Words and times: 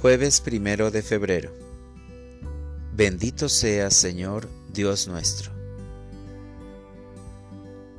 Jueves 0.00 0.40
primero 0.40 0.90
de 0.90 1.02
febrero. 1.02 1.52
Bendito 2.94 3.50
sea 3.50 3.90
Señor 3.90 4.48
Dios 4.72 5.06
nuestro. 5.08 5.52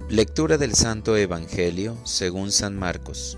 Lectura 0.10 0.58
del 0.58 0.74
Santo 0.74 1.16
Evangelio 1.16 1.96
según 2.04 2.52
San 2.52 2.76
Marcos. 2.76 3.38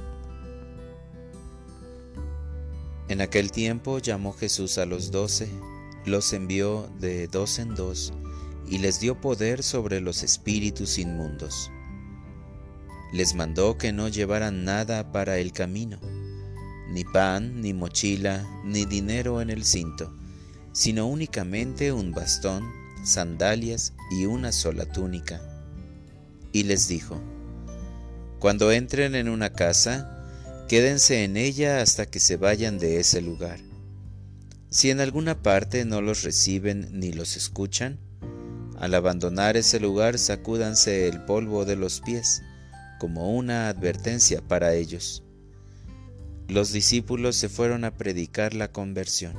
En 3.09 3.19
aquel 3.19 3.51
tiempo 3.51 3.99
llamó 3.99 4.31
Jesús 4.31 4.77
a 4.77 4.85
los 4.85 5.11
doce, 5.11 5.49
los 6.05 6.31
envió 6.31 6.89
de 7.01 7.27
dos 7.27 7.59
en 7.59 7.75
dos 7.75 8.13
y 8.65 8.77
les 8.77 9.01
dio 9.01 9.19
poder 9.19 9.61
sobre 9.61 9.99
los 9.99 10.23
espíritus 10.23 10.99
inmundos. 10.99 11.69
Les 13.11 13.35
mandó 13.35 13.77
que 13.77 13.91
no 13.91 14.07
llevaran 14.07 14.63
nada 14.63 15.11
para 15.11 15.37
el 15.37 15.51
camino, 15.51 15.99
ni 16.89 17.03
pan, 17.03 17.61
ni 17.61 17.73
mochila, 17.73 18.45
ni 18.63 18.85
dinero 18.85 19.41
en 19.41 19.49
el 19.49 19.63
cinto, 19.63 20.15
sino 20.71 21.07
únicamente 21.07 21.91
un 21.91 22.11
bastón, 22.11 22.63
sandalias 23.03 23.93
y 24.11 24.25
una 24.25 24.51
sola 24.51 24.85
túnica. 24.85 25.41
Y 26.51 26.63
les 26.63 26.87
dijo, 26.87 27.21
Cuando 28.39 28.71
entren 28.71 29.15
en 29.15 29.29
una 29.29 29.51
casa, 29.51 30.25
quédense 30.67 31.23
en 31.23 31.37
ella 31.37 31.81
hasta 31.81 32.05
que 32.05 32.19
se 32.19 32.37
vayan 32.37 32.77
de 32.79 32.99
ese 32.99 33.21
lugar. 33.21 33.59
Si 34.69 34.89
en 34.89 34.99
alguna 34.99 35.41
parte 35.41 35.85
no 35.85 36.01
los 36.01 36.23
reciben 36.23 36.89
ni 36.91 37.13
los 37.13 37.37
escuchan, 37.37 37.99
al 38.79 38.95
abandonar 38.95 39.55
ese 39.55 39.79
lugar 39.79 40.17
sacúdanse 40.17 41.07
el 41.07 41.23
polvo 41.25 41.63
de 41.63 41.75
los 41.75 42.01
pies, 42.01 42.41
como 42.99 43.35
una 43.35 43.69
advertencia 43.69 44.41
para 44.41 44.73
ellos. 44.73 45.23
Los 46.47 46.71
discípulos 46.71 47.35
se 47.35 47.49
fueron 47.49 47.85
a 47.85 47.95
predicar 47.95 48.53
la 48.53 48.71
conversión. 48.71 49.33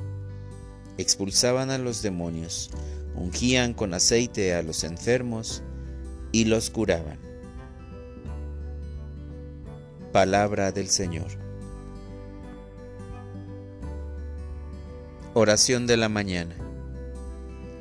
Expulsaban 0.97 1.71
a 1.71 1.79
los 1.79 2.03
demonios, 2.03 2.71
ungían 3.15 3.75
con 3.75 3.95
aceite 3.95 4.55
a 4.55 4.63
los 4.63 4.85
enfermos 4.85 5.63
y 6.33 6.47
los 6.47 6.71
curaban. 6.71 7.19
Palabra 10.13 10.73
del 10.73 10.89
Señor. 10.89 11.27
Oración 15.35 15.87
de 15.87 15.97
la 15.97 16.09
mañana. 16.09 16.55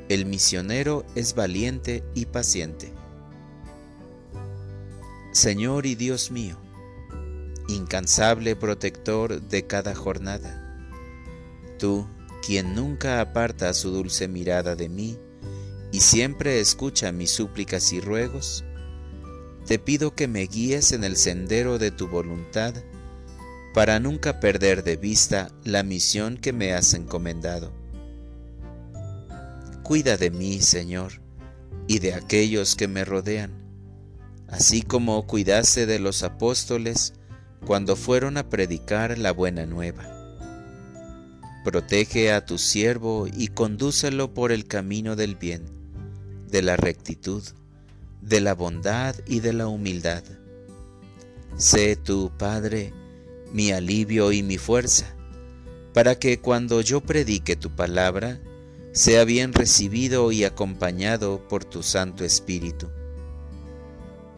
El 0.08 0.26
misionero 0.26 1.06
es 1.14 1.34
valiente 1.34 2.04
y 2.14 2.26
paciente. 2.26 2.92
Señor 5.32 5.86
y 5.86 5.94
Dios 5.94 6.30
mío, 6.30 6.58
incansable 7.68 8.56
protector 8.56 9.40
de 9.40 9.66
cada 9.66 9.94
jornada, 9.94 10.60
tú, 11.78 12.06
quien 12.44 12.74
nunca 12.74 13.20
aparta 13.20 13.72
su 13.72 13.90
dulce 13.90 14.28
mirada 14.28 14.76
de 14.76 14.88
mí 14.88 15.18
y 15.92 16.00
siempre 16.00 16.60
escucha 16.60 17.12
mis 17.12 17.30
súplicas 17.30 17.92
y 17.92 18.00
ruegos, 18.00 18.64
te 19.66 19.78
pido 19.78 20.14
que 20.14 20.28
me 20.28 20.42
guíes 20.42 20.92
en 20.92 21.04
el 21.04 21.16
sendero 21.16 21.78
de 21.78 21.90
tu 21.90 22.08
voluntad 22.08 22.74
para 23.72 23.98
nunca 23.98 24.40
perder 24.40 24.84
de 24.84 24.96
vista 24.96 25.50
la 25.64 25.82
misión 25.82 26.36
que 26.36 26.52
me 26.52 26.74
has 26.74 26.94
encomendado. 26.94 27.72
Cuida 29.82 30.16
de 30.16 30.30
mí, 30.30 30.60
Señor, 30.60 31.20
y 31.86 31.98
de 31.98 32.14
aquellos 32.14 32.76
que 32.76 32.88
me 32.88 33.04
rodean, 33.04 33.52
así 34.48 34.82
como 34.82 35.26
cuidaste 35.26 35.86
de 35.86 35.98
los 35.98 36.22
apóstoles 36.22 37.14
cuando 37.64 37.96
fueron 37.96 38.36
a 38.36 38.48
predicar 38.48 39.18
la 39.18 39.32
buena 39.32 39.66
nueva. 39.66 40.10
Protege 41.64 42.32
a 42.32 42.44
tu 42.44 42.58
siervo 42.58 43.26
y 43.26 43.48
condúcelo 43.48 44.34
por 44.34 44.52
el 44.52 44.66
camino 44.66 45.16
del 45.16 45.34
bien, 45.34 45.64
de 46.50 46.62
la 46.62 46.76
rectitud, 46.76 47.42
de 48.20 48.40
la 48.40 48.54
bondad 48.54 49.14
y 49.26 49.40
de 49.40 49.52
la 49.52 49.66
humildad. 49.66 50.22
Sé 51.56 51.96
tú, 51.96 52.32
Padre, 52.36 52.92
mi 53.52 53.70
alivio 53.70 54.32
y 54.32 54.42
mi 54.42 54.58
fuerza, 54.58 55.14
para 55.92 56.18
que 56.18 56.40
cuando 56.40 56.80
yo 56.80 57.00
predique 57.00 57.56
tu 57.56 57.70
palabra, 57.70 58.40
sea 58.92 59.24
bien 59.24 59.52
recibido 59.52 60.32
y 60.32 60.44
acompañado 60.44 61.48
por 61.48 61.64
tu 61.64 61.82
Santo 61.82 62.24
Espíritu. 62.24 62.90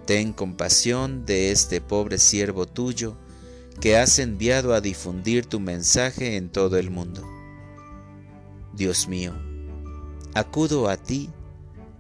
Ten 0.06 0.33
compasión 0.33 1.27
de 1.27 1.50
este 1.50 1.81
pobre 1.81 2.19
siervo 2.19 2.67
tuyo 2.67 3.17
que 3.81 3.97
has 3.97 4.21
enviado 4.21 4.72
a 4.72 4.81
difundir 4.81 5.47
tu 5.47 5.59
mensaje 5.59 6.37
en 6.37 6.49
todo 6.49 6.78
el 6.78 6.91
mundo. 6.91 7.28
Dios 8.72 9.09
mío, 9.09 9.34
acudo 10.34 10.89
a 10.89 10.97
ti 10.97 11.31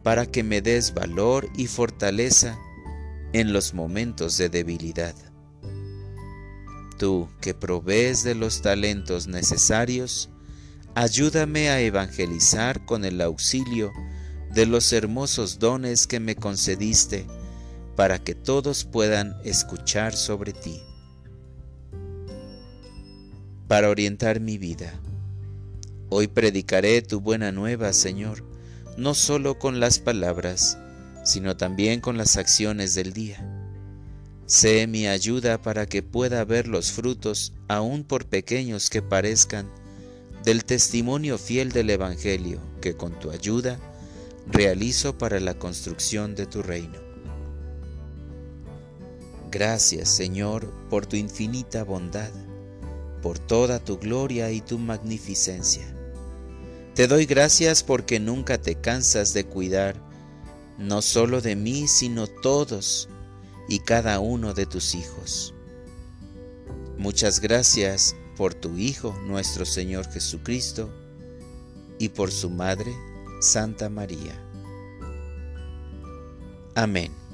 para 0.04 0.26
que 0.26 0.44
me 0.44 0.62
des 0.62 0.94
valor 0.94 1.48
y 1.56 1.66
fortaleza 1.66 2.56
en 3.32 3.52
los 3.52 3.74
momentos 3.74 4.38
de 4.38 4.50
debilidad. 4.50 5.14
Tú 6.98 7.28
que 7.40 7.54
provees 7.54 8.22
de 8.22 8.36
los 8.36 8.62
talentos 8.62 9.26
necesarios, 9.26 10.30
ayúdame 10.94 11.70
a 11.70 11.80
evangelizar 11.80 12.84
con 12.86 13.04
el 13.04 13.20
auxilio 13.20 13.92
de 14.54 14.64
los 14.64 14.92
hermosos 14.92 15.58
dones 15.58 16.06
que 16.06 16.20
me 16.20 16.36
concediste 16.36 17.26
para 17.96 18.18
que 18.22 18.34
todos 18.34 18.84
puedan 18.84 19.36
escuchar 19.42 20.14
sobre 20.14 20.52
ti. 20.52 20.82
Para 23.66 23.88
orientar 23.88 24.38
mi 24.38 24.58
vida, 24.58 25.00
hoy 26.10 26.28
predicaré 26.28 27.00
tu 27.00 27.20
buena 27.20 27.50
nueva, 27.52 27.92
Señor, 27.94 28.44
no 28.98 29.14
solo 29.14 29.58
con 29.58 29.80
las 29.80 29.98
palabras, 29.98 30.78
sino 31.24 31.56
también 31.56 32.00
con 32.00 32.18
las 32.18 32.36
acciones 32.36 32.94
del 32.94 33.12
día. 33.14 33.44
Sé 34.44 34.86
mi 34.86 35.08
ayuda 35.08 35.60
para 35.60 35.86
que 35.86 36.02
pueda 36.02 36.44
ver 36.44 36.68
los 36.68 36.92
frutos, 36.92 37.54
aun 37.66 38.04
por 38.04 38.26
pequeños 38.26 38.90
que 38.90 39.02
parezcan, 39.02 39.68
del 40.44 40.64
testimonio 40.64 41.38
fiel 41.38 41.72
del 41.72 41.90
Evangelio 41.90 42.60
que 42.80 42.94
con 42.94 43.18
tu 43.18 43.32
ayuda 43.32 43.80
realizo 44.46 45.18
para 45.18 45.40
la 45.40 45.54
construcción 45.54 46.36
de 46.36 46.46
tu 46.46 46.62
reino. 46.62 47.05
Gracias, 49.56 50.10
Señor, 50.10 50.70
por 50.90 51.06
tu 51.06 51.16
infinita 51.16 51.82
bondad, 51.82 52.28
por 53.22 53.38
toda 53.38 53.78
tu 53.78 53.96
gloria 53.96 54.50
y 54.50 54.60
tu 54.60 54.78
magnificencia. 54.78 55.96
Te 56.94 57.06
doy 57.06 57.24
gracias 57.24 57.82
porque 57.82 58.20
nunca 58.20 58.60
te 58.60 58.74
cansas 58.74 59.32
de 59.32 59.46
cuidar, 59.46 59.96
no 60.76 61.00
solo 61.00 61.40
de 61.40 61.56
mí, 61.56 61.88
sino 61.88 62.26
todos 62.26 63.08
y 63.66 63.78
cada 63.78 64.20
uno 64.20 64.52
de 64.52 64.66
tus 64.66 64.94
hijos. 64.94 65.54
Muchas 66.98 67.40
gracias 67.40 68.14
por 68.36 68.52
tu 68.52 68.76
Hijo, 68.76 69.18
nuestro 69.24 69.64
Señor 69.64 70.06
Jesucristo, 70.12 70.90
y 71.98 72.10
por 72.10 72.30
su 72.30 72.50
Madre, 72.50 72.94
Santa 73.40 73.88
María. 73.88 74.38
Amén. 76.74 77.25